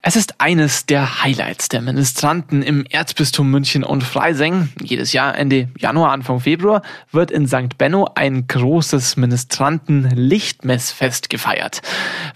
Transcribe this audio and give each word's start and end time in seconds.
Es 0.00 0.14
ist 0.14 0.40
eines 0.40 0.86
der 0.86 1.24
Highlights 1.24 1.68
der 1.68 1.82
Ministranten 1.82 2.62
im 2.62 2.86
Erzbistum 2.86 3.50
München 3.50 3.82
und 3.82 4.04
Freising. 4.04 4.68
Jedes 4.80 5.12
Jahr 5.12 5.36
Ende 5.36 5.70
Januar, 5.76 6.12
Anfang 6.12 6.38
Februar 6.38 6.82
wird 7.10 7.32
in 7.32 7.48
St. 7.48 7.76
Benno 7.78 8.08
ein 8.14 8.46
großes 8.46 9.16
Ministranten-Lichtmessfest 9.16 11.30
gefeiert. 11.30 11.82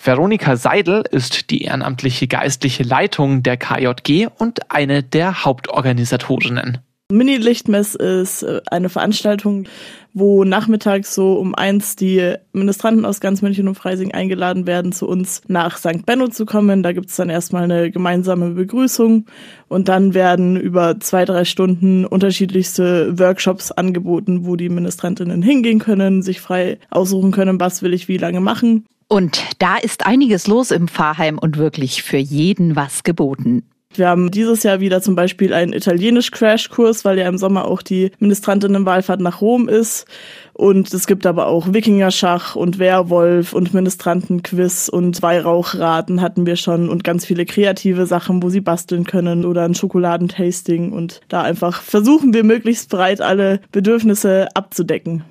Veronika 0.03 0.57
Seidel 0.57 1.05
ist 1.09 1.51
die 1.51 1.63
ehrenamtliche 1.63 2.27
geistliche 2.27 2.83
Leitung 2.83 3.45
der 3.45 3.57
KJG 3.57 4.27
und 4.37 4.73
eine 4.73 5.05
der 5.05 5.45
Hauptorganisatorinnen. 5.45 6.79
Mini-Lichtmess 7.13 7.95
ist 7.95 8.43
äh, 8.43 8.61
eine 8.71 8.89
Veranstaltung, 8.89 9.65
wo 10.15 10.45
nachmittags 10.45 11.15
so 11.15 11.35
um 11.35 11.55
eins 11.55 11.97
die 11.97 12.35
Ministranten 12.53 13.05
aus 13.05 13.21
ganz 13.21 13.43
München 13.43 13.69
und 13.69 13.77
Freising 13.77 14.13
eingeladen 14.13 14.67
werden, 14.67 14.93
zu 14.93 15.09
uns 15.09 15.43
nach 15.49 15.79
St. 15.79 16.05
Benno 16.05 16.29
zu 16.29 16.45
kommen. 16.45 16.83
Da 16.83 16.93
gibt's 16.93 17.17
dann 17.17 17.31
erstmal 17.31 17.65
eine 17.65 17.91
gemeinsame 17.91 18.51
Begrüßung 18.51 19.27
und 19.69 19.89
dann 19.89 20.15
werden 20.15 20.57
über 20.57 21.01
zwei, 21.01 21.25
drei 21.25 21.45
Stunden 21.45 22.05
unterschiedlichste 22.05 23.19
Workshops 23.19 23.73
angeboten, 23.73 24.45
wo 24.45 24.57
die 24.57 24.69
Ministrantinnen 24.69 25.43
hingehen 25.43 25.79
können, 25.79 26.23
sich 26.23 26.41
frei 26.41 26.79
aussuchen 26.91 27.31
können, 27.31 27.61
was 27.61 27.83
will 27.83 27.95
ich 27.95 28.09
wie 28.09 28.19
lange 28.19 28.41
machen. 28.41 28.85
Und 29.09 29.43
da 29.59 29.77
ist 29.77 30.07
einiges 30.07 30.47
los 30.47 30.71
im 30.71 30.89
Pfarrheim 30.89 31.39
und 31.39 31.59
wirklich 31.59 32.03
für 32.03 32.17
jeden 32.17 32.77
was 32.77 33.03
geboten. 33.03 33.63
Wir 33.95 34.09
haben 34.09 34.31
dieses 34.31 34.63
Jahr 34.63 34.81
wieder 34.81 35.03
zum 35.03 35.15
Beispiel 35.15 35.53
einen 35.53 35.73
Italienisch-Crashkurs, 35.73 37.05
weil 37.05 37.19
ja 37.19 37.29
im 37.29 37.39
Sommer 37.39 37.67
auch 37.67 37.83
die 37.83 38.11
Ministrantinnenwahlfahrt 38.19 39.21
nach 39.21 39.41
Rom 39.41 39.69
ist. 39.69 40.07
Und 40.55 40.93
es 40.93 41.07
gibt 41.07 41.27
aber 41.27 41.47
auch 41.47 41.73
Wikingerschach 41.73 42.57
und 42.57 42.79
Werwolf 42.79 43.53
und 43.53 43.75
Ministrantenquiz 43.75 44.89
und 44.89 45.23
Weihrauchraten 45.23 46.21
hatten 46.21 46.47
wir 46.47 46.57
schon 46.57 46.89
und 46.89 47.05
ganz 47.05 47.25
viele 47.25 47.47
kreative 47.47 48.07
Sachen, 48.07 48.43
wo 48.43 48.49
sie 48.49 48.61
basteln 48.61 49.05
können 49.05 49.45
oder 49.45 49.65
ein 49.65 49.75
Schokoladentasting 49.75 50.93
und 50.93 51.21
da 51.29 51.43
einfach 51.43 51.83
versuchen 51.83 52.35
wir 52.35 52.45
möglichst 52.45 52.91
breit 52.91 53.21
alle 53.21 53.61
Bedürfnisse 53.73 54.49
abzudecken. 54.55 55.25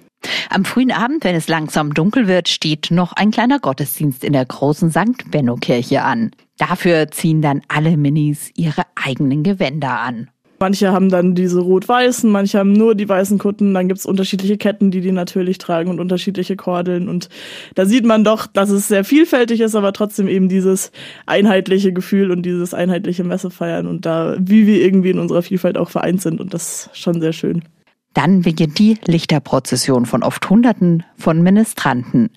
Am 0.49 0.65
frühen 0.65 0.91
Abend, 0.91 1.23
wenn 1.23 1.35
es 1.35 1.47
langsam 1.47 1.93
dunkel 1.93 2.27
wird, 2.27 2.49
steht 2.49 2.91
noch 2.91 3.13
ein 3.13 3.31
kleiner 3.31 3.59
Gottesdienst 3.59 4.23
in 4.23 4.33
der 4.33 4.45
großen 4.45 4.91
St. 4.91 5.31
Benno 5.31 5.55
Kirche 5.55 6.03
an. 6.03 6.31
Dafür 6.57 7.09
ziehen 7.09 7.41
dann 7.41 7.61
alle 7.67 7.97
Minis 7.97 8.51
ihre 8.55 8.83
eigenen 8.95 9.43
Gewänder 9.43 9.99
an. 9.99 10.29
Manche 10.61 10.91
haben 10.91 11.09
dann 11.09 11.33
diese 11.33 11.59
rot-weißen, 11.59 12.29
manche 12.29 12.59
haben 12.59 12.73
nur 12.73 12.93
die 12.93 13.09
weißen 13.09 13.39
Kutten. 13.39 13.73
Dann 13.73 13.87
gibt's 13.87 14.05
unterschiedliche 14.05 14.57
Ketten, 14.57 14.91
die 14.91 15.01
die 15.01 15.11
natürlich 15.11 15.57
tragen 15.57 15.89
und 15.89 15.99
unterschiedliche 15.99 16.55
Kordeln. 16.55 17.09
Und 17.09 17.29
da 17.73 17.87
sieht 17.87 18.05
man 18.05 18.23
doch, 18.23 18.45
dass 18.45 18.69
es 18.69 18.87
sehr 18.87 19.03
vielfältig 19.03 19.59
ist, 19.59 19.73
aber 19.73 19.91
trotzdem 19.91 20.27
eben 20.27 20.49
dieses 20.49 20.91
einheitliche 21.25 21.93
Gefühl 21.93 22.29
und 22.29 22.43
dieses 22.43 22.75
einheitliche 22.75 23.23
Messefeiern 23.23 23.87
und 23.87 24.05
da, 24.05 24.35
wie 24.39 24.67
wir 24.67 24.81
irgendwie 24.81 25.09
in 25.09 25.17
unserer 25.17 25.41
Vielfalt 25.41 25.79
auch 25.79 25.89
vereint 25.89 26.21
sind. 26.21 26.39
Und 26.39 26.53
das 26.53 26.91
ist 26.93 26.97
schon 26.99 27.19
sehr 27.21 27.33
schön. 27.33 27.63
Dann 28.13 28.41
beginnt 28.41 28.77
die 28.77 28.97
Lichterprozession 29.05 30.05
von 30.05 30.23
oft 30.23 30.49
Hunderten 30.49 31.03
von 31.17 31.41
Ministranten. 31.41 32.29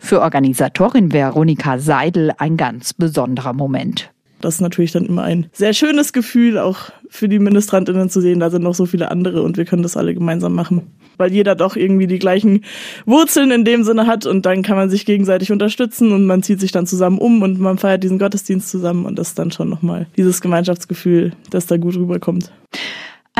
Für 0.00 0.20
Organisatorin 0.20 1.12
Veronika 1.12 1.78
Seidel 1.78 2.32
ein 2.38 2.56
ganz 2.56 2.92
besonderer 2.92 3.52
Moment. 3.52 4.10
Das 4.40 4.54
ist 4.54 4.60
natürlich 4.60 4.92
dann 4.92 5.04
immer 5.04 5.22
ein 5.22 5.46
sehr 5.52 5.74
schönes 5.74 6.12
Gefühl, 6.12 6.58
auch 6.58 6.90
für 7.10 7.28
die 7.28 7.38
Ministrantinnen 7.38 8.08
zu 8.08 8.20
sehen, 8.20 8.40
da 8.40 8.48
sind 8.48 8.62
noch 8.62 8.74
so 8.74 8.86
viele 8.86 9.10
andere 9.10 9.42
und 9.42 9.58
wir 9.58 9.66
können 9.66 9.82
das 9.82 9.96
alle 9.96 10.14
gemeinsam 10.14 10.54
machen. 10.54 10.86
Weil 11.18 11.32
jeder 11.32 11.54
doch 11.54 11.76
irgendwie 11.76 12.06
die 12.06 12.18
gleichen 12.18 12.64
Wurzeln 13.04 13.50
in 13.50 13.66
dem 13.66 13.84
Sinne 13.84 14.06
hat 14.06 14.24
und 14.24 14.46
dann 14.46 14.62
kann 14.62 14.76
man 14.76 14.88
sich 14.88 15.04
gegenseitig 15.04 15.52
unterstützen 15.52 16.12
und 16.12 16.24
man 16.24 16.42
zieht 16.42 16.60
sich 16.60 16.72
dann 16.72 16.86
zusammen 16.86 17.18
um 17.18 17.42
und 17.42 17.60
man 17.60 17.76
feiert 17.76 18.02
diesen 18.02 18.18
Gottesdienst 18.18 18.70
zusammen 18.70 19.04
und 19.04 19.18
das 19.18 19.28
ist 19.28 19.38
dann 19.38 19.50
schon 19.50 19.68
nochmal 19.68 20.06
dieses 20.16 20.40
Gemeinschaftsgefühl, 20.40 21.32
das 21.50 21.66
da 21.66 21.76
gut 21.76 21.96
rüberkommt. 21.96 22.50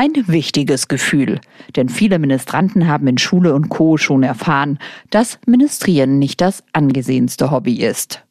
Ein 0.01 0.13
wichtiges 0.25 0.87
Gefühl, 0.87 1.39
denn 1.75 1.87
viele 1.87 2.17
Ministranten 2.17 2.87
haben 2.87 3.05
in 3.05 3.19
Schule 3.19 3.53
und 3.53 3.69
Co. 3.69 3.97
schon 3.97 4.23
erfahren, 4.23 4.79
dass 5.11 5.37
Ministrieren 5.45 6.17
nicht 6.17 6.41
das 6.41 6.63
angesehenste 6.73 7.51
Hobby 7.51 7.83
ist. 7.83 8.23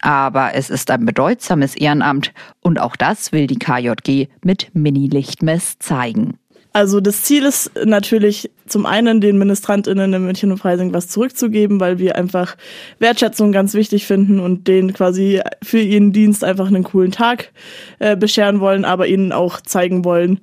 Aber 0.00 0.54
es 0.54 0.68
ist 0.68 0.90
ein 0.90 1.06
bedeutsames 1.06 1.76
Ehrenamt 1.76 2.32
und 2.60 2.80
auch 2.80 2.96
das 2.96 3.30
will 3.30 3.46
die 3.46 3.60
KJG 3.60 4.26
mit 4.42 4.72
Mini-Lichtmess 4.74 5.78
zeigen. 5.78 6.38
Also 6.74 7.00
das 7.00 7.22
Ziel 7.22 7.44
ist 7.44 7.70
natürlich 7.84 8.50
zum 8.66 8.86
einen 8.86 9.20
den 9.20 9.36
Ministrantinnen 9.36 10.14
in 10.14 10.24
München 10.24 10.50
und 10.50 10.58
Freising 10.58 10.94
was 10.94 11.06
zurückzugeben, 11.06 11.80
weil 11.80 11.98
wir 11.98 12.16
einfach 12.16 12.56
Wertschätzung 12.98 13.52
ganz 13.52 13.74
wichtig 13.74 14.06
finden 14.06 14.40
und 14.40 14.66
denen 14.66 14.94
quasi 14.94 15.40
für 15.62 15.80
ihren 15.80 16.12
Dienst 16.12 16.42
einfach 16.42 16.66
einen 16.66 16.82
coolen 16.82 17.12
Tag 17.12 17.52
äh, 17.98 18.16
bescheren 18.16 18.60
wollen, 18.60 18.86
aber 18.86 19.06
ihnen 19.06 19.32
auch 19.32 19.60
zeigen 19.60 20.04
wollen, 20.06 20.40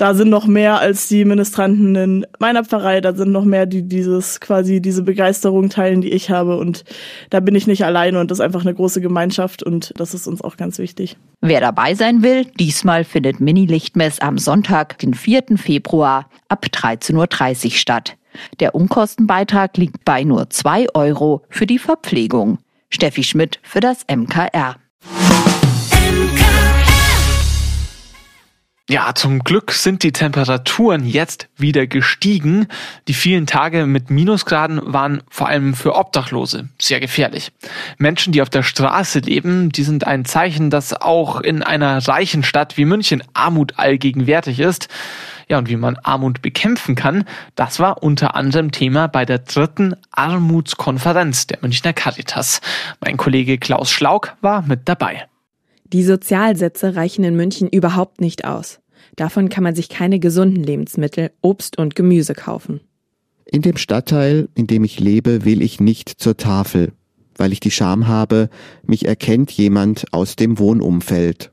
da 0.00 0.14
sind 0.14 0.30
noch 0.30 0.46
mehr 0.46 0.80
als 0.80 1.08
die 1.08 1.26
Ministranten 1.26 1.94
in 1.94 2.26
meiner 2.38 2.64
Pfarrei, 2.64 3.02
da 3.02 3.14
sind 3.14 3.32
noch 3.32 3.44
mehr, 3.44 3.66
die 3.66 3.82
dieses 3.82 4.40
quasi 4.40 4.80
diese 4.80 5.02
Begeisterung 5.02 5.68
teilen, 5.68 6.00
die 6.00 6.10
ich 6.10 6.30
habe 6.30 6.56
und 6.56 6.84
da 7.28 7.40
bin 7.40 7.54
ich 7.54 7.66
nicht 7.66 7.84
alleine 7.84 8.18
und 8.18 8.30
das 8.30 8.38
ist 8.38 8.44
einfach 8.44 8.62
eine 8.62 8.72
große 8.72 9.02
Gemeinschaft 9.02 9.62
und 9.62 9.92
das 9.96 10.14
ist 10.14 10.26
uns 10.26 10.40
auch 10.40 10.56
ganz 10.56 10.78
wichtig. 10.78 11.18
Wer 11.42 11.60
dabei 11.60 11.94
sein 11.94 12.22
will, 12.22 12.46
diesmal 12.58 13.04
findet 13.04 13.40
Mini-Lichtmess 13.40 14.20
am 14.20 14.38
Sonntag, 14.38 14.98
den 15.00 15.12
4. 15.12 15.56
Februar 15.56 16.30
ab 16.48 16.64
13.30 16.72 17.66
Uhr 17.66 17.70
statt. 17.72 18.16
Der 18.58 18.74
Unkostenbeitrag 18.74 19.76
liegt 19.76 20.06
bei 20.06 20.24
nur 20.24 20.48
2 20.48 20.94
Euro 20.94 21.42
für 21.50 21.66
die 21.66 21.78
Verpflegung. 21.78 22.58
Steffi 22.88 23.22
Schmidt 23.22 23.60
für 23.62 23.80
das 23.80 24.06
MKR. 24.10 24.76
Ja, 28.90 29.14
zum 29.14 29.44
Glück 29.44 29.70
sind 29.70 30.02
die 30.02 30.10
Temperaturen 30.10 31.06
jetzt 31.06 31.48
wieder 31.56 31.86
gestiegen. 31.86 32.66
Die 33.06 33.14
vielen 33.14 33.46
Tage 33.46 33.86
mit 33.86 34.10
Minusgraden 34.10 34.80
waren 34.82 35.22
vor 35.30 35.46
allem 35.46 35.74
für 35.74 35.94
Obdachlose 35.94 36.70
sehr 36.76 36.98
gefährlich. 36.98 37.52
Menschen, 37.98 38.32
die 38.32 38.42
auf 38.42 38.50
der 38.50 38.64
Straße 38.64 39.20
leben, 39.20 39.70
die 39.70 39.84
sind 39.84 40.08
ein 40.08 40.24
Zeichen, 40.24 40.70
dass 40.70 40.92
auch 40.92 41.40
in 41.40 41.62
einer 41.62 41.98
reichen 42.08 42.42
Stadt 42.42 42.76
wie 42.78 42.84
München 42.84 43.22
Armut 43.32 43.74
allgegenwärtig 43.78 44.58
ist. 44.58 44.88
Ja, 45.48 45.58
und 45.58 45.68
wie 45.68 45.76
man 45.76 45.96
Armut 45.98 46.42
bekämpfen 46.42 46.96
kann, 46.96 47.26
das 47.54 47.78
war 47.78 48.02
unter 48.02 48.34
anderem 48.34 48.72
Thema 48.72 49.06
bei 49.06 49.24
der 49.24 49.38
dritten 49.38 49.94
Armutskonferenz 50.10 51.46
der 51.46 51.58
Münchner 51.62 51.92
Caritas. 51.92 52.60
Mein 52.98 53.16
Kollege 53.16 53.56
Klaus 53.58 53.92
Schlauk 53.92 54.34
war 54.40 54.62
mit 54.62 54.88
dabei. 54.88 55.29
Die 55.92 56.04
Sozialsätze 56.04 56.94
reichen 56.94 57.24
in 57.24 57.36
München 57.36 57.68
überhaupt 57.68 58.20
nicht 58.20 58.44
aus. 58.44 58.80
Davon 59.16 59.48
kann 59.48 59.64
man 59.64 59.74
sich 59.74 59.88
keine 59.88 60.20
gesunden 60.20 60.62
Lebensmittel, 60.62 61.30
Obst 61.42 61.78
und 61.78 61.96
Gemüse 61.96 62.34
kaufen. 62.34 62.80
In 63.44 63.62
dem 63.62 63.76
Stadtteil, 63.76 64.48
in 64.54 64.68
dem 64.68 64.84
ich 64.84 65.00
lebe, 65.00 65.44
will 65.44 65.62
ich 65.62 65.80
nicht 65.80 66.08
zur 66.08 66.36
Tafel, 66.36 66.92
weil 67.36 67.52
ich 67.52 67.58
die 67.58 67.72
Scham 67.72 68.06
habe, 68.06 68.48
mich 68.84 69.06
erkennt 69.06 69.50
jemand 69.50 70.04
aus 70.12 70.36
dem 70.36 70.58
Wohnumfeld. 70.58 71.50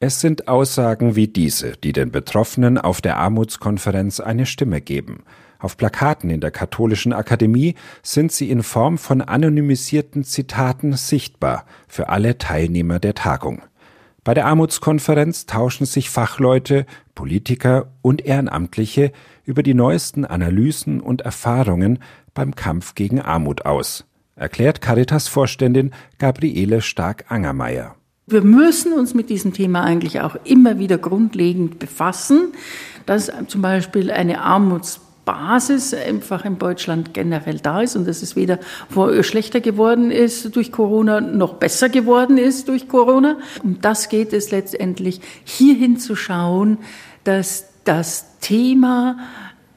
Es 0.00 0.20
sind 0.20 0.48
Aussagen 0.48 1.16
wie 1.16 1.28
diese, 1.28 1.72
die 1.82 1.92
den 1.92 2.10
Betroffenen 2.10 2.76
auf 2.76 3.00
der 3.00 3.16
Armutskonferenz 3.16 4.20
eine 4.20 4.44
Stimme 4.44 4.82
geben. 4.82 5.22
Auf 5.64 5.78
Plakaten 5.78 6.28
in 6.28 6.42
der 6.42 6.50
Katholischen 6.50 7.14
Akademie 7.14 7.74
sind 8.02 8.32
sie 8.32 8.50
in 8.50 8.62
Form 8.62 8.98
von 8.98 9.22
anonymisierten 9.22 10.22
Zitaten 10.22 10.92
sichtbar 10.92 11.64
für 11.88 12.10
alle 12.10 12.36
Teilnehmer 12.36 12.98
der 12.98 13.14
Tagung. 13.14 13.62
Bei 14.24 14.34
der 14.34 14.44
Armutskonferenz 14.44 15.46
tauschen 15.46 15.86
sich 15.86 16.10
Fachleute, 16.10 16.84
Politiker 17.14 17.94
und 18.02 18.26
Ehrenamtliche 18.26 19.10
über 19.44 19.62
die 19.62 19.72
neuesten 19.72 20.26
Analysen 20.26 21.00
und 21.00 21.22
Erfahrungen 21.22 21.98
beim 22.34 22.54
Kampf 22.54 22.94
gegen 22.94 23.22
Armut 23.22 23.64
aus, 23.64 24.04
erklärt 24.36 24.82
Caritas-Vorständin 24.82 25.92
Gabriele 26.18 26.82
Stark-Angermeier. 26.82 27.94
Wir 28.26 28.42
müssen 28.42 28.92
uns 28.92 29.14
mit 29.14 29.30
diesem 29.30 29.54
Thema 29.54 29.82
eigentlich 29.82 30.20
auch 30.20 30.36
immer 30.44 30.78
wieder 30.78 30.98
grundlegend 30.98 31.78
befassen, 31.78 32.52
dass 33.06 33.32
zum 33.48 33.62
Beispiel 33.62 34.10
eine 34.10 34.42
Armuts 34.42 35.00
Basis 35.24 35.94
einfach 35.94 36.44
in 36.44 36.58
Deutschland 36.58 37.14
generell 37.14 37.58
da 37.58 37.80
ist 37.80 37.96
und 37.96 38.06
dass 38.06 38.22
es 38.22 38.36
weder 38.36 38.58
schlechter 39.22 39.60
geworden 39.60 40.10
ist 40.10 40.54
durch 40.56 40.72
Corona 40.72 41.20
noch 41.20 41.54
besser 41.54 41.88
geworden 41.88 42.38
ist 42.38 42.68
durch 42.68 42.88
Corona. 42.88 43.38
Um 43.62 43.80
das 43.80 44.08
geht 44.08 44.32
es 44.32 44.50
letztendlich, 44.50 45.20
hierhin 45.44 45.98
zu 45.98 46.16
schauen, 46.16 46.78
dass 47.24 47.68
das 47.84 48.38
Thema 48.40 49.18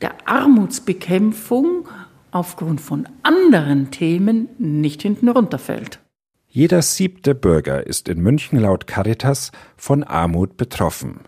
der 0.02 0.14
Armutsbekämpfung 0.26 1.88
aufgrund 2.32 2.82
von 2.82 3.08
anderen 3.24 3.92
Themen 3.92 4.50
nicht 4.58 5.02
hinten 5.02 5.30
runterfällt. 5.30 6.00
Jeder 6.48 6.82
siebte 6.82 7.36
Bürger 7.36 7.86
ist 7.86 8.10
in 8.10 8.22
München 8.22 8.60
laut 8.60 8.88
Caritas 8.88 9.52
von 9.76 10.04
Armut 10.04 10.58
betroffen. 10.58 11.22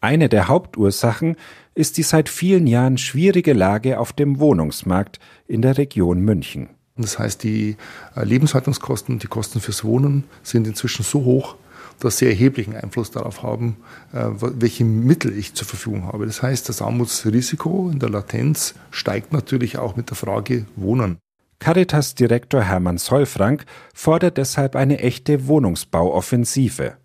Eine 0.00 0.28
der 0.28 0.46
Hauptursachen 0.46 1.36
ist 1.74 1.96
die 1.96 2.04
seit 2.04 2.28
vielen 2.28 2.66
Jahren 2.66 2.98
schwierige 2.98 3.52
Lage 3.52 3.98
auf 3.98 4.12
dem 4.12 4.38
Wohnungsmarkt 4.38 5.18
in 5.48 5.60
der 5.60 5.76
Region 5.76 6.20
München. 6.20 6.70
Das 6.96 7.18
heißt, 7.18 7.42
die 7.42 7.76
äh, 8.16 8.24
Lebenshaltungskosten 8.24 9.16
und 9.16 9.22
die 9.22 9.28
Kosten 9.28 9.60
fürs 9.60 9.84
Wohnen 9.84 10.24
sind 10.42 10.66
inzwischen 10.66 11.04
so 11.04 11.24
hoch, 11.24 11.56
dass 12.00 12.18
sie 12.18 12.26
erheblichen 12.26 12.76
Einfluss 12.76 13.10
darauf 13.10 13.42
haben, 13.42 13.76
äh, 14.12 14.26
welche 14.38 14.84
Mittel 14.84 15.36
ich 15.36 15.54
zur 15.54 15.66
Verfügung 15.66 16.04
habe. 16.04 16.26
Das 16.26 16.42
heißt, 16.42 16.68
das 16.68 16.82
Armutsrisiko 16.82 17.90
in 17.92 17.98
der 17.98 18.10
Latenz 18.10 18.74
steigt 18.90 19.32
natürlich 19.32 19.78
auch 19.78 19.96
mit 19.96 20.10
der 20.10 20.16
Frage 20.16 20.66
Wohnen. 20.76 21.18
Caritas-Direktor 21.60 22.62
Hermann 22.62 22.98
Solfrank 22.98 23.64
fordert 23.94 24.36
deshalb 24.36 24.76
eine 24.76 25.00
echte 25.00 25.48
Wohnungsbauoffensive. 25.48 26.96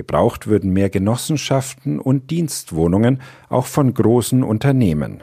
Gebraucht 0.00 0.46
würden 0.46 0.72
mehr 0.72 0.88
Genossenschaften 0.88 2.00
und 2.00 2.30
Dienstwohnungen, 2.30 3.20
auch 3.50 3.66
von 3.66 3.92
großen 3.92 4.42
Unternehmen. 4.42 5.22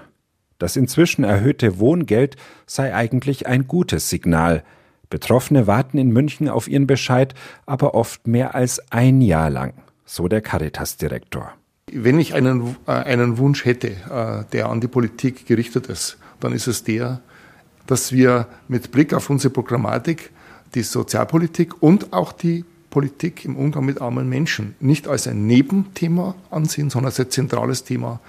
Das 0.59 0.75
inzwischen 0.75 1.23
erhöhte 1.23 1.79
Wohngeld 1.79 2.35
sei 2.67 2.93
eigentlich 2.93 3.47
ein 3.47 3.65
gutes 3.65 4.11
Signal. 4.11 4.63
Betroffene 5.09 5.65
warten 5.65 5.97
in 5.97 6.11
München 6.11 6.47
auf 6.47 6.67
ihren 6.67 6.85
Bescheid 6.85 7.33
aber 7.65 7.95
oft 7.95 8.27
mehr 8.27 8.53
als 8.53 8.79
ein 8.91 9.21
Jahr 9.21 9.49
lang, 9.49 9.73
so 10.05 10.27
der 10.27 10.41
Caritas-Direktor. 10.41 11.53
Wenn 11.91 12.19
ich 12.19 12.35
einen, 12.35 12.75
äh, 12.85 12.91
einen 12.91 13.39
Wunsch 13.39 13.65
hätte, 13.65 13.87
äh, 13.87 14.43
der 14.51 14.69
an 14.69 14.79
die 14.79 14.87
Politik 14.87 15.47
gerichtet 15.47 15.87
ist, 15.87 16.19
dann 16.39 16.53
ist 16.53 16.67
es 16.67 16.83
der, 16.83 17.21
dass 17.87 18.11
wir 18.11 18.45
mit 18.67 18.91
Blick 18.91 19.15
auf 19.15 19.31
unsere 19.31 19.51
Programmatik 19.51 20.29
die 20.75 20.83
Sozialpolitik 20.83 21.81
und 21.81 22.13
auch 22.13 22.31
die 22.31 22.63
Politik 22.97 23.45
im 23.45 23.55
Umgang 23.55 23.85
mit 23.85 24.01
armen 24.01 24.27
Menschen 24.27 24.73
nicht 24.79 25.07
als 25.07 25.27
ein 25.27 25.45
Nebenthema 25.45 26.33
ansehen, 26.49 26.89
sondern 26.89 27.11
als 27.11 27.19
ein 27.19 27.29
zentrales 27.29 27.83
Thema, 27.83 28.19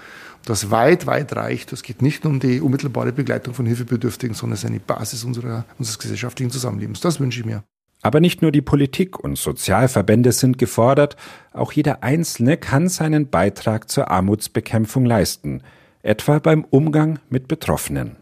das 0.45 0.69
weit, 0.69 1.07
weit 1.07 1.35
reicht. 1.35 1.73
Es 1.73 1.81
geht 1.81 2.03
nicht 2.03 2.23
nur 2.23 2.33
um 2.33 2.39
die 2.39 2.61
unmittelbare 2.61 3.11
Begleitung 3.11 3.55
von 3.55 3.65
Hilfebedürftigen, 3.65 4.35
sondern 4.35 4.53
es 4.53 4.63
ist 4.63 4.69
eine 4.69 4.79
Basis 4.79 5.23
unserer, 5.23 5.65
unseres 5.79 5.97
gesellschaftlichen 5.97 6.51
Zusammenlebens. 6.51 6.99
Das 6.99 7.19
wünsche 7.19 7.39
ich 7.39 7.47
mir. 7.47 7.63
Aber 8.03 8.19
nicht 8.19 8.43
nur 8.43 8.51
die 8.51 8.61
Politik 8.61 9.17
und 9.17 9.39
Sozialverbände 9.39 10.33
sind 10.33 10.59
gefordert, 10.59 11.15
auch 11.51 11.71
jeder 11.71 12.03
Einzelne 12.03 12.55
kann 12.57 12.89
seinen 12.89 13.27
Beitrag 13.31 13.89
zur 13.89 14.11
Armutsbekämpfung 14.11 15.03
leisten, 15.03 15.63
etwa 16.03 16.37
beim 16.37 16.63
Umgang 16.63 17.17
mit 17.31 17.47
Betroffenen. 17.47 18.17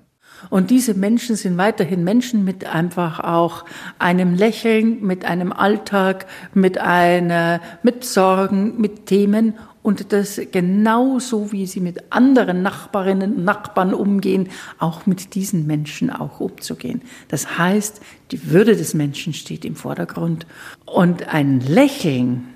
Und 0.49 0.69
diese 0.69 0.93
Menschen 0.93 1.35
sind 1.35 1.57
weiterhin 1.57 2.03
Menschen 2.03 2.43
mit 2.43 2.65
einfach 2.65 3.19
auch 3.19 3.65
einem 3.99 4.35
Lächeln, 4.35 5.01
mit 5.01 5.25
einem 5.25 5.51
Alltag, 5.51 6.25
mit 6.53 6.77
einer, 6.77 7.61
mit 7.83 8.03
Sorgen, 8.03 8.79
mit 8.79 9.05
Themen. 9.07 9.55
Und 9.81 10.11
das 10.11 10.39
genauso 10.51 11.51
wie 11.51 11.65
sie 11.65 11.79
mit 11.79 12.11
anderen 12.11 12.61
Nachbarinnen 12.61 13.35
und 13.35 13.45
Nachbarn 13.45 13.93
umgehen, 13.93 14.49
auch 14.79 15.05
mit 15.05 15.33
diesen 15.33 15.65
Menschen 15.65 16.09
auch 16.09 16.39
umzugehen. 16.39 17.01
Das 17.29 17.57
heißt, 17.57 18.01
die 18.31 18.51
Würde 18.51 18.75
des 18.75 18.93
Menschen 18.93 19.33
steht 19.33 19.63
im 19.63 19.75
Vordergrund. 19.75 20.45
Und 20.85 21.33
ein 21.33 21.61
Lächeln 21.61 22.47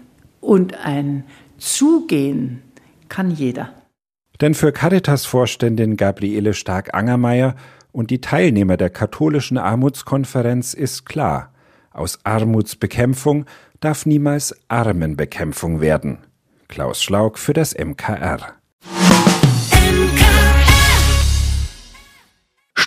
und 0.41 0.85
ein 0.85 1.23
Zugehen 1.57 2.61
kann 3.07 3.31
jeder. 3.31 3.80
Denn 4.41 4.55
für 4.55 4.71
Caritas-Vorständin 4.71 5.97
Gabriele 5.97 6.55
Stark-Angermeier 6.55 7.55
und 7.91 8.09
die 8.09 8.21
Teilnehmer 8.21 8.75
der 8.75 8.89
katholischen 8.89 9.59
Armutskonferenz 9.59 10.73
ist 10.73 11.05
klar, 11.05 11.53
aus 11.91 12.19
Armutsbekämpfung 12.23 13.45
darf 13.79 14.05
niemals 14.05 14.55
Armenbekämpfung 14.67 15.79
werden. 15.79 16.19
Klaus 16.67 17.03
Schlaug 17.03 17.37
für 17.37 17.53
das 17.53 17.77
MKR. 17.77 18.55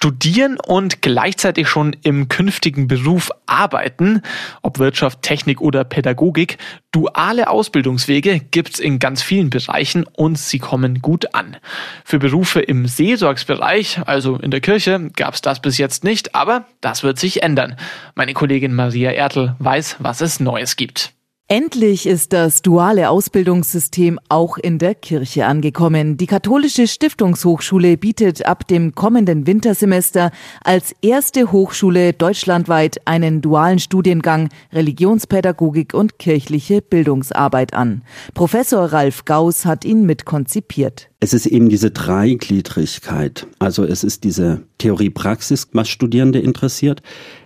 Studieren 0.04 0.58
und 0.60 1.00
gleichzeitig 1.00 1.66
schon 1.66 1.96
im 2.02 2.28
künftigen 2.28 2.88
Beruf 2.88 3.30
arbeiten, 3.46 4.20
ob 4.60 4.78
Wirtschaft, 4.78 5.22
Technik 5.22 5.62
oder 5.62 5.82
Pädagogik. 5.82 6.58
Duale 6.92 7.48
Ausbildungswege 7.48 8.38
gibt's 8.50 8.80
in 8.80 8.98
ganz 8.98 9.22
vielen 9.22 9.48
Bereichen 9.48 10.04
und 10.04 10.36
sie 10.36 10.58
kommen 10.58 11.00
gut 11.00 11.34
an. 11.34 11.56
Für 12.04 12.18
Berufe 12.18 12.60
im 12.60 12.86
Seelsorgsbereich, 12.86 14.00
also 14.04 14.36
in 14.36 14.50
der 14.50 14.60
Kirche, 14.60 15.08
gab's 15.16 15.40
das 15.40 15.62
bis 15.62 15.78
jetzt 15.78 16.04
nicht, 16.04 16.34
aber 16.34 16.66
das 16.82 17.02
wird 17.02 17.18
sich 17.18 17.42
ändern. 17.42 17.76
Meine 18.14 18.34
Kollegin 18.34 18.74
Maria 18.74 19.10
Ertl 19.10 19.56
weiß, 19.58 19.96
was 20.00 20.20
es 20.20 20.38
Neues 20.38 20.76
gibt. 20.76 21.14
Endlich 21.56 22.08
ist 22.08 22.32
das 22.32 22.62
duale 22.62 23.10
Ausbildungssystem 23.10 24.18
auch 24.28 24.58
in 24.58 24.80
der 24.80 24.96
Kirche 24.96 25.46
angekommen. 25.46 26.16
Die 26.16 26.26
katholische 26.26 26.88
Stiftungshochschule 26.88 27.96
bietet 27.96 28.44
ab 28.44 28.66
dem 28.66 28.96
kommenden 28.96 29.46
Wintersemester 29.46 30.32
als 30.64 30.96
erste 31.00 31.52
Hochschule 31.52 32.12
deutschlandweit 32.12 33.02
einen 33.04 33.40
dualen 33.40 33.78
Studiengang 33.78 34.48
Religionspädagogik 34.72 35.94
und 35.94 36.18
kirchliche 36.18 36.82
Bildungsarbeit 36.82 37.72
an. 37.72 38.02
Professor 38.34 38.86
Ralf 38.86 39.24
Gauss 39.24 39.64
hat 39.64 39.84
ihn 39.84 40.06
mitkonzipiert. 40.06 41.08
Es 41.20 41.32
ist 41.34 41.46
eben 41.46 41.68
diese 41.68 41.92
Dreigliedrigkeit. 41.92 43.46
Also 43.60 43.84
es 43.84 44.02
ist 44.02 44.24
diese 44.24 44.64
Theorie-Praxis, 44.78 45.68
was 45.72 45.88
Studierende 45.88 46.40
interessiert, 46.40 47.00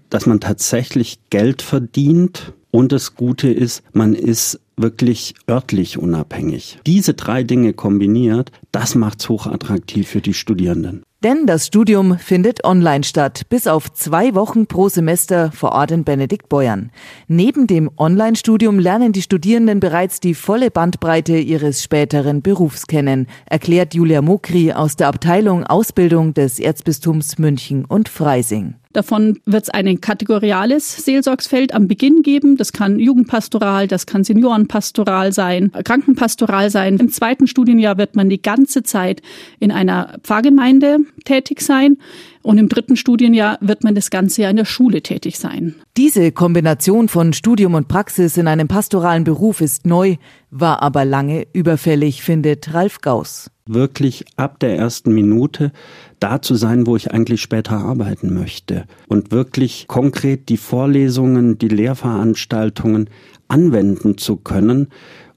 dass 0.08 0.24
man 0.24 0.40
tatsächlich 0.40 1.18
Geld 1.28 1.60
verdient 1.60 2.54
und 2.70 2.92
das 2.92 3.14
Gute 3.14 3.50
ist, 3.50 3.82
man 3.92 4.14
ist 4.14 4.60
wirklich 4.76 5.34
örtlich 5.48 5.98
unabhängig. 5.98 6.78
Diese 6.86 7.14
drei 7.14 7.42
Dinge 7.42 7.72
kombiniert, 7.72 8.52
das 8.72 8.94
macht's 8.94 9.28
hochattraktiv 9.28 10.08
für 10.08 10.20
die 10.20 10.34
Studierenden. 10.34 11.02
Denn 11.24 11.46
das 11.46 11.66
Studium 11.66 12.16
findet 12.16 12.62
online 12.62 13.02
statt, 13.02 13.42
bis 13.48 13.66
auf 13.66 13.92
zwei 13.92 14.36
Wochen 14.36 14.68
pro 14.68 14.88
Semester 14.88 15.50
vor 15.50 15.72
Ort 15.72 15.90
in 15.90 16.04
Benediktbeuern. 16.04 16.92
Neben 17.26 17.66
dem 17.66 17.90
Online-Studium 17.96 18.78
lernen 18.78 19.12
die 19.12 19.22
Studierenden 19.22 19.80
bereits 19.80 20.20
die 20.20 20.34
volle 20.34 20.70
Bandbreite 20.70 21.36
ihres 21.36 21.82
späteren 21.82 22.40
Berufs 22.40 22.86
kennen, 22.86 23.26
erklärt 23.46 23.94
Julia 23.94 24.22
Mokri 24.22 24.72
aus 24.72 24.94
der 24.94 25.08
Abteilung 25.08 25.64
Ausbildung 25.64 26.34
des 26.34 26.60
Erzbistums 26.60 27.36
München 27.36 27.84
und 27.84 28.08
Freising. 28.08 28.76
Davon 28.98 29.38
wird 29.46 29.62
es 29.62 29.70
ein 29.70 30.00
kategoriales 30.00 31.04
Seelsorgsfeld 31.04 31.72
am 31.72 31.86
Beginn 31.86 32.22
geben. 32.22 32.56
Das 32.56 32.72
kann 32.72 32.98
Jugendpastoral, 32.98 33.86
das 33.86 34.06
kann 34.06 34.24
Seniorenpastoral 34.24 35.32
sein, 35.32 35.70
Krankenpastoral 35.84 36.68
sein. 36.68 36.96
Im 36.96 37.08
zweiten 37.08 37.46
Studienjahr 37.46 37.96
wird 37.96 38.16
man 38.16 38.28
die 38.28 38.42
ganze 38.42 38.82
Zeit 38.82 39.22
in 39.60 39.70
einer 39.70 40.18
Pfarrgemeinde 40.24 40.98
tätig 41.24 41.60
sein. 41.60 41.98
Und 42.42 42.58
im 42.58 42.68
dritten 42.68 42.96
Studienjahr 42.96 43.58
wird 43.60 43.84
man 43.84 43.94
das 43.94 44.10
ganze 44.10 44.42
Jahr 44.42 44.50
in 44.50 44.56
der 44.56 44.64
Schule 44.64 45.00
tätig 45.00 45.38
sein. 45.38 45.76
Diese 45.96 46.32
Kombination 46.32 47.08
von 47.08 47.32
Studium 47.32 47.74
und 47.74 47.86
Praxis 47.86 48.36
in 48.36 48.48
einem 48.48 48.66
pastoralen 48.66 49.22
Beruf 49.22 49.60
ist 49.60 49.86
neu, 49.86 50.16
war 50.50 50.82
aber 50.82 51.04
lange 51.04 51.46
überfällig, 51.52 52.22
findet 52.22 52.74
Ralf 52.74 53.00
Gauss. 53.00 53.50
Wirklich 53.66 54.24
ab 54.36 54.58
der 54.60 54.76
ersten 54.76 55.12
Minute 55.12 55.72
da 56.20 56.42
zu 56.42 56.54
sein, 56.54 56.86
wo 56.86 56.96
ich 56.96 57.12
eigentlich 57.12 57.40
später 57.40 57.76
arbeiten 57.76 58.34
möchte. 58.34 58.84
Und 59.08 59.30
wirklich 59.30 59.86
konkret 59.88 60.48
die 60.48 60.56
Vorlesungen, 60.56 61.58
die 61.58 61.68
Lehrveranstaltungen 61.68 63.10
anwenden 63.48 64.18
zu 64.18 64.36
können, 64.36 64.88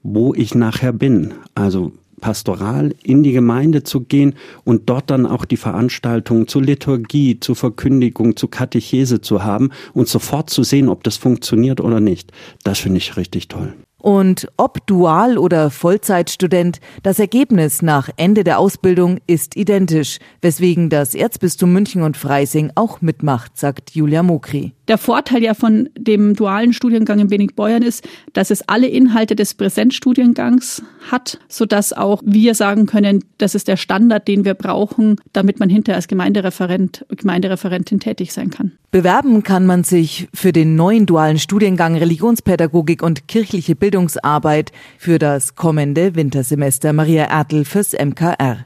wo 0.02 0.34
ich 0.34 0.54
nachher 0.54 0.92
bin. 0.92 1.34
Also 1.54 1.92
pastoral 2.22 2.94
in 3.02 3.22
die 3.22 3.32
Gemeinde 3.32 3.82
zu 3.82 4.00
gehen 4.00 4.34
und 4.64 4.88
dort 4.88 5.10
dann 5.10 5.26
auch 5.26 5.44
die 5.44 5.58
Veranstaltungen 5.58 6.48
zur 6.48 6.62
Liturgie, 6.62 7.38
zur 7.40 7.56
Verkündigung, 7.56 8.36
zur 8.36 8.50
Katechese 8.50 9.20
zu 9.20 9.42
haben 9.42 9.70
und 9.92 10.08
sofort 10.08 10.48
zu 10.48 10.62
sehen, 10.62 10.88
ob 10.88 11.04
das 11.04 11.18
funktioniert 11.18 11.80
oder 11.80 12.00
nicht. 12.00 12.32
Das 12.64 12.78
finde 12.78 12.98
ich 12.98 13.18
richtig 13.18 13.48
toll. 13.48 13.74
Und 14.02 14.48
ob 14.56 14.84
Dual- 14.88 15.38
oder 15.38 15.70
Vollzeitstudent, 15.70 16.80
das 17.04 17.20
Ergebnis 17.20 17.82
nach 17.82 18.10
Ende 18.16 18.42
der 18.42 18.58
Ausbildung 18.58 19.18
ist 19.28 19.56
identisch, 19.56 20.18
weswegen 20.40 20.90
das 20.90 21.14
Erzbistum 21.14 21.72
München 21.72 22.02
und 22.02 22.16
Freising 22.16 22.72
auch 22.74 23.00
mitmacht, 23.00 23.56
sagt 23.56 23.92
Julia 23.92 24.24
Mokri. 24.24 24.72
Der 24.88 24.98
Vorteil 24.98 25.44
ja 25.44 25.54
von 25.54 25.88
dem 25.96 26.34
dualen 26.34 26.72
Studiengang 26.72 27.20
in 27.20 27.28
Benig-Beuern 27.28 27.82
ist, 27.82 28.06
dass 28.32 28.50
es 28.50 28.68
alle 28.68 28.88
Inhalte 28.88 29.36
des 29.36 29.54
Präsenzstudiengangs 29.54 30.82
hat, 31.08 31.38
sodass 31.48 31.92
auch 31.92 32.20
wir 32.24 32.56
sagen 32.56 32.86
können, 32.86 33.24
das 33.38 33.54
ist 33.54 33.68
der 33.68 33.76
Standard, 33.76 34.26
den 34.26 34.44
wir 34.44 34.54
brauchen, 34.54 35.16
damit 35.32 35.60
man 35.60 35.70
hinterher 35.70 35.96
als 35.96 36.08
Gemeindereferent, 36.08 37.06
Gemeindereferentin 37.16 38.00
tätig 38.00 38.32
sein 38.32 38.50
kann. 38.50 38.72
Bewerben 38.90 39.42
kann 39.42 39.64
man 39.64 39.84
sich 39.84 40.28
für 40.34 40.52
den 40.52 40.76
neuen 40.76 41.06
dualen 41.06 41.38
Studiengang 41.38 41.96
Religionspädagogik 41.96 43.02
und 43.02 43.26
kirchliche 43.26 43.74
Bildungsarbeit 43.92 44.72
für 44.96 45.18
das 45.18 45.54
kommende 45.54 46.14
Wintersemester. 46.14 46.94
Maria 46.94 47.24
Ertl 47.24 47.66
fürs 47.66 47.92
MKR. 47.92 48.64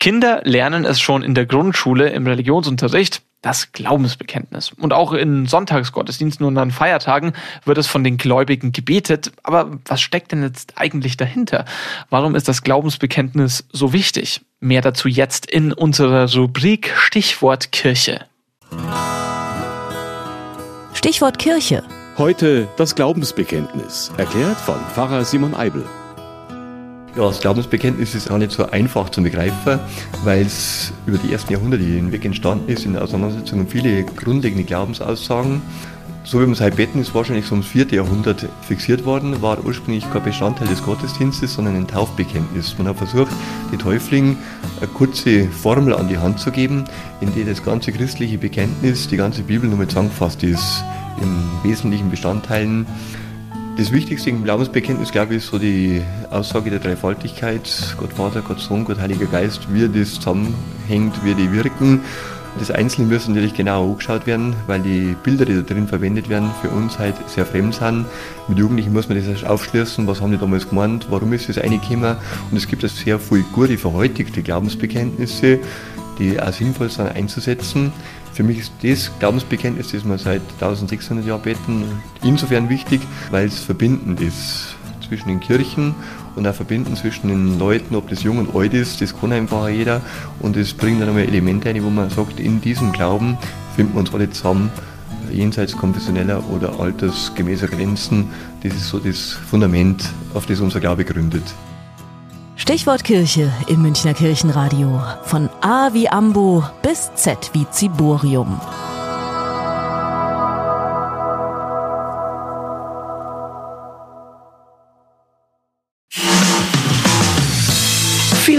Kinder 0.00 0.40
lernen 0.44 0.86
es 0.86 0.98
schon 0.98 1.22
in 1.22 1.34
der 1.34 1.44
Grundschule 1.44 2.08
im 2.08 2.26
Religionsunterricht. 2.26 3.22
das 3.42 3.70
Glaubensbekenntnis. 3.70 4.72
Und 4.72 4.92
auch 4.92 5.12
in 5.12 5.46
Sonntagsgottesdiensten 5.46 6.44
und 6.46 6.58
an 6.58 6.72
Feiertagen 6.72 7.32
wird 7.64 7.78
es 7.78 7.86
von 7.86 8.02
den 8.02 8.16
Gläubigen 8.16 8.72
gebetet. 8.72 9.30
Aber 9.44 9.78
was 9.84 10.00
steckt 10.00 10.32
denn 10.32 10.42
jetzt 10.42 10.72
eigentlich 10.76 11.16
dahinter? 11.16 11.64
Warum 12.08 12.34
ist 12.34 12.48
das 12.48 12.62
Glaubensbekenntnis 12.62 13.68
so 13.70 13.92
wichtig? 13.92 14.40
Mehr 14.58 14.80
dazu 14.80 15.06
jetzt 15.06 15.48
in 15.48 15.72
unserer 15.72 16.32
Rubrik 16.34 16.92
Stichwort 16.96 17.70
Kirche. 17.70 18.24
Stichwort 20.96 21.38
Kirche. 21.38 21.82
Heute 22.16 22.68
das 22.78 22.94
Glaubensbekenntnis, 22.94 24.10
erklärt 24.16 24.56
von 24.56 24.76
Pfarrer 24.94 25.26
Simon 25.26 25.54
Eibel. 25.54 25.84
Ja, 27.14 27.28
das 27.28 27.38
Glaubensbekenntnis 27.40 28.14
ist 28.14 28.30
auch 28.30 28.38
nicht 28.38 28.50
so 28.50 28.64
einfach 28.70 29.10
zu 29.10 29.22
begreifen, 29.22 29.78
weil 30.24 30.46
es 30.46 30.94
über 31.04 31.18
die 31.18 31.30
ersten 31.30 31.52
Jahrhunderte 31.52 31.84
hinweg 31.84 32.24
entstanden 32.24 32.70
ist 32.72 32.86
in 32.86 32.94
der 32.94 33.02
Auseinandersetzung 33.02 33.68
viele 33.68 34.04
grundlegende 34.04 34.64
Glaubensaussagen. 34.64 35.60
So 36.24 36.40
wie 36.40 36.46
wir 36.46 36.52
es 36.54 36.60
heute 36.62 36.76
beten, 36.76 36.98
ist 36.98 37.14
wahrscheinlich 37.14 37.44
so 37.44 37.52
ums 37.52 37.68
vierte 37.68 37.94
Jahrhundert 37.94 38.48
fixiert 38.66 39.04
worden, 39.04 39.42
war 39.42 39.64
ursprünglich 39.64 40.10
kein 40.10 40.24
Bestandteil 40.24 40.66
des 40.66 40.82
Gottesdienstes, 40.82 41.54
sondern 41.54 41.76
ein 41.76 41.86
Taufbekenntnis. 41.86 42.74
Man 42.78 42.88
hat 42.88 42.96
versucht, 42.96 43.30
den 43.70 43.78
Täuflingen 43.78 44.38
eine 44.78 44.88
kurze 44.88 45.46
Formel 45.48 45.94
an 45.94 46.08
die 46.08 46.18
Hand 46.18 46.38
zu 46.38 46.50
geben, 46.50 46.84
in 47.20 47.34
der 47.34 47.44
das 47.44 47.64
ganze 47.64 47.92
christliche 47.92 48.38
Bekenntnis, 48.38 49.08
die 49.08 49.16
ganze 49.16 49.42
Bibel 49.42 49.68
nur 49.68 49.78
mit 49.78 49.90
zusammengefasst 49.90 50.42
ist, 50.42 50.84
in 51.20 51.68
wesentlichen 51.68 52.10
Bestandteilen. 52.10 52.86
Das 53.76 53.92
Wichtigste 53.92 54.30
im 54.30 54.42
Glaubensbekenntnis, 54.42 55.12
glaube 55.12 55.34
ich, 55.34 55.44
ist 55.44 55.48
so 55.48 55.58
die 55.58 56.02
Aussage 56.30 56.70
der 56.70 56.78
Dreifaltigkeit, 56.78 57.96
Gott 57.98 58.12
Vater, 58.12 58.40
Gott 58.40 58.58
Sohn, 58.58 58.84
Gott 58.84 58.98
Heiliger 58.98 59.26
Geist, 59.26 59.66
wie 59.70 59.88
das 59.88 60.14
zusammenhängt, 60.14 61.22
wie 61.24 61.34
die 61.34 61.52
wirken. 61.52 62.00
Das 62.58 62.70
Einzelne 62.70 63.12
muss 63.12 63.28
natürlich 63.28 63.54
genau 63.54 63.84
angeschaut 63.92 64.26
werden, 64.26 64.56
weil 64.66 64.80
die 64.80 65.14
Bilder, 65.22 65.44
die 65.44 65.54
da 65.54 65.60
drin 65.60 65.86
verwendet 65.86 66.28
werden, 66.28 66.50
für 66.62 66.70
uns 66.70 66.98
halt 66.98 67.14
sehr 67.28 67.44
fremd 67.44 67.74
sind. 67.74 68.06
Mit 68.48 68.58
Jugendlichen 68.58 68.92
muss 68.92 69.08
man 69.08 69.18
das 69.18 69.26
erst 69.26 69.46
aufschließen, 69.46 70.06
was 70.06 70.20
haben 70.22 70.32
die 70.32 70.38
damals 70.38 70.68
gemeint, 70.68 71.06
warum 71.10 71.32
ist 71.34 71.48
das 71.48 71.58
reingekommen. 71.58 72.16
Und 72.50 72.56
es 72.56 72.66
gibt 72.66 72.82
also 72.82 72.96
sehr 72.96 73.18
viele 73.18 73.42
gute, 73.52 73.76
verheutigte 73.76 74.42
Glaubensbekenntnisse, 74.42 75.58
die 76.18 76.40
auch 76.40 76.52
sinnvoll 76.52 76.88
sind 76.88 77.08
einzusetzen. 77.08 77.92
Für 78.32 78.42
mich 78.42 78.58
ist 78.58 78.72
das 78.82 79.10
Glaubensbekenntnis, 79.18 79.92
das 79.92 80.04
wir 80.04 80.18
seit 80.18 80.42
1600 80.60 81.26
Jahren 81.26 81.42
beten, 81.42 81.84
insofern 82.22 82.68
wichtig, 82.70 83.02
weil 83.30 83.48
es 83.48 83.60
verbindend 83.60 84.20
ist 84.20 84.75
zwischen 85.06 85.28
den 85.28 85.40
Kirchen 85.40 85.94
und 86.34 86.46
auch 86.46 86.54
verbinden 86.54 86.96
zwischen 86.96 87.28
den 87.28 87.58
Leuten, 87.58 87.94
ob 87.94 88.08
das 88.08 88.22
jung 88.22 88.38
und 88.38 88.54
alt 88.54 88.74
ist, 88.74 89.00
das 89.00 89.18
kann 89.18 89.32
einfach 89.32 89.68
jeder. 89.68 90.00
Und 90.40 90.56
es 90.56 90.74
bringt 90.74 91.00
dann 91.00 91.08
einmal 91.08 91.24
Elemente 91.24 91.68
ein, 91.68 91.82
wo 91.84 91.90
man 91.90 92.10
sagt, 92.10 92.40
in 92.40 92.60
diesem 92.60 92.92
Glauben 92.92 93.38
finden 93.74 93.94
wir 93.94 94.00
uns 94.00 94.14
alle 94.14 94.30
zusammen, 94.30 94.70
jenseits 95.32 95.76
konfessioneller 95.76 96.42
oder 96.50 96.78
altersgemäßer 96.80 97.68
Grenzen. 97.68 98.30
Das 98.62 98.74
ist 98.74 98.88
so 98.88 98.98
das 98.98 99.32
Fundament, 99.32 100.04
auf 100.34 100.46
das 100.46 100.60
unser 100.60 100.80
Glaube 100.80 101.04
gründet. 101.04 101.44
Stichwort 102.56 103.04
Kirche 103.04 103.52
im 103.68 103.82
Münchner 103.82 104.14
Kirchenradio. 104.14 105.02
Von 105.24 105.50
A 105.60 105.90
wie 105.92 106.08
Ambo 106.08 106.64
bis 106.82 107.10
Z 107.14 107.50
wie 107.52 107.66
Ziborium. 107.70 108.58